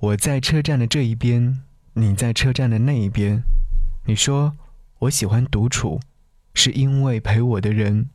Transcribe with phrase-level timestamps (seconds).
[0.00, 1.60] 我在车站的这一边，
[1.92, 3.42] 你在车站的那一边。
[4.06, 4.56] 你说
[4.98, 6.00] 我喜欢独处，
[6.54, 8.08] 是因为陪我的人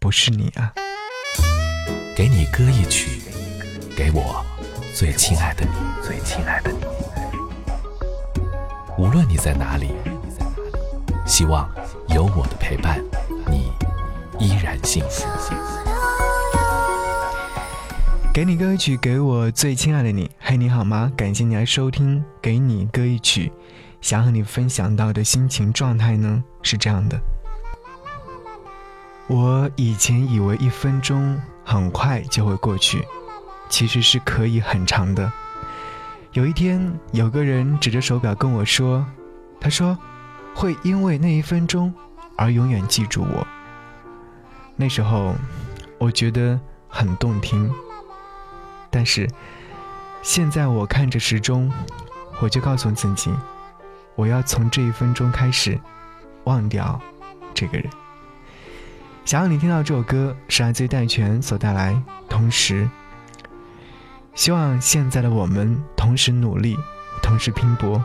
[0.00, 0.74] 不是你啊。
[2.16, 3.20] 给你歌一曲，
[3.96, 4.44] 给我
[4.92, 5.70] 最亲爱的你，
[6.04, 6.78] 最亲爱的你。
[8.98, 9.92] 无论你在哪里，
[11.24, 11.70] 希望
[12.08, 13.00] 有我的陪伴，
[13.46, 13.70] 你
[14.40, 15.77] 依然幸福。
[18.38, 20.30] 给你歌一曲，给我最亲爱的你。
[20.38, 21.10] 嘿，你好吗？
[21.16, 22.24] 感谢你来收听。
[22.40, 23.50] 给你歌一曲，
[24.00, 27.20] 想和你分享到的心情状态呢是这样的。
[29.26, 33.04] 我以前以为一分钟很快就会过去，
[33.68, 35.32] 其实是可以很长的。
[36.32, 39.04] 有一天，有个人指着手表跟我说
[39.60, 39.98] ：“他说，
[40.54, 41.92] 会因为那一分钟
[42.36, 43.44] 而永远记住我。”
[44.78, 45.34] 那时候，
[45.98, 47.68] 我觉得很动听。
[48.90, 49.28] 但是，
[50.22, 51.70] 现在我看着时钟，
[52.40, 53.30] 我就告诉自己，
[54.14, 55.78] 我要从这一分钟开始
[56.44, 57.00] 忘掉
[57.54, 57.88] 这个人。
[59.24, 62.00] 想让你听到这首歌，是来自于戴荃所带来。
[62.28, 62.88] 同时，
[64.34, 66.76] 希望现在的我们同时努力，
[67.22, 68.02] 同时拼搏，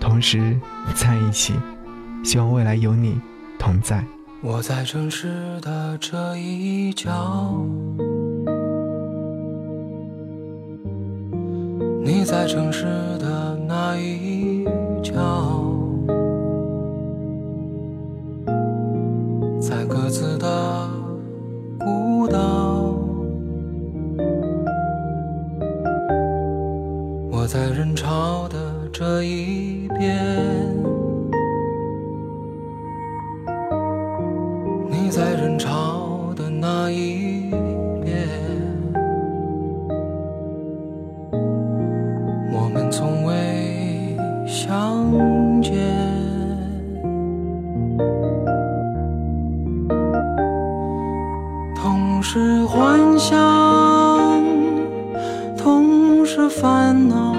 [0.00, 0.58] 同时
[0.94, 1.54] 在一起。
[2.24, 3.20] 希望未来有你
[3.58, 4.04] 同在。
[4.40, 7.64] 我在城市的这一角。
[12.04, 12.84] 你在城市
[13.20, 14.64] 的那一
[15.00, 15.14] 角，
[19.60, 20.90] 在各自的
[21.78, 22.92] 孤岛，
[27.30, 28.58] 我在人潮的
[28.92, 30.74] 这一边，
[52.34, 53.38] 是幻想，
[55.54, 57.36] 同是烦恼，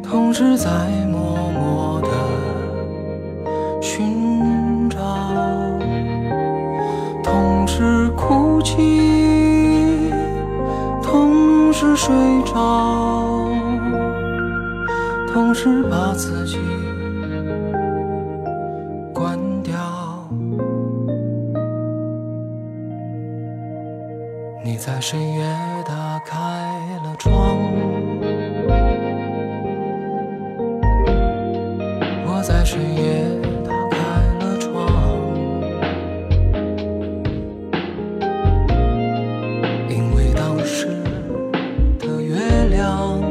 [0.00, 0.70] 同时在
[1.10, 2.06] 默默的
[3.82, 5.00] 寻找，
[7.24, 10.12] 同时哭泣，
[11.02, 12.14] 同时睡
[12.44, 13.50] 着。
[15.32, 16.56] 同时把自己
[24.74, 25.44] 你在深夜
[25.86, 26.36] 打开
[27.04, 27.60] 了窗
[32.26, 33.24] 我在深夜
[33.64, 33.98] 打开
[34.40, 34.74] 了窗。
[39.88, 40.88] 因为当时
[42.00, 43.23] 的月亮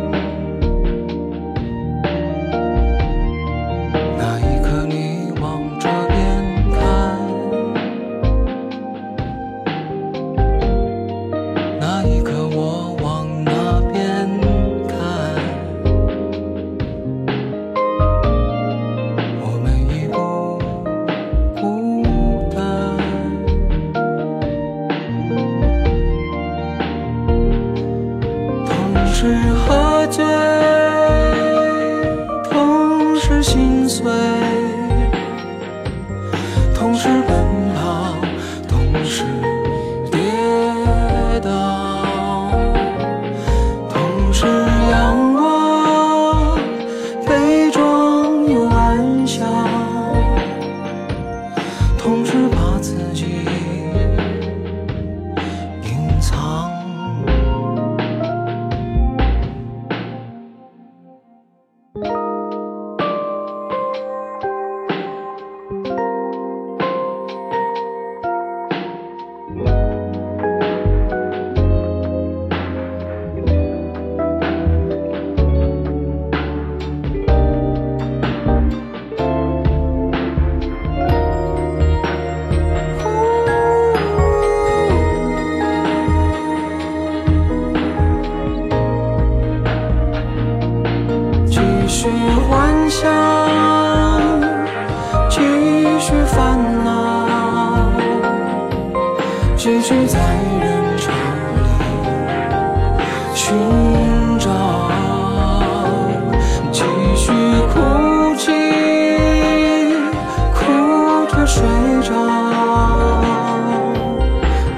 [52.03, 53.45] 同时把自己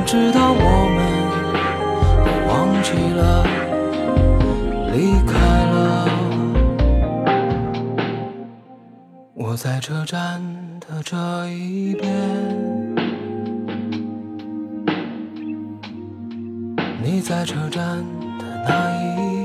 [0.06, 0.98] 直到我们
[2.24, 2.54] 都忘
[2.84, 3.44] 记了
[4.94, 5.34] 离开
[5.66, 5.74] 了。
[9.34, 10.40] 我在车站
[10.80, 11.18] 的这
[11.50, 12.06] 一边，
[17.04, 17.98] 你在车站
[18.38, 19.45] 的那一边。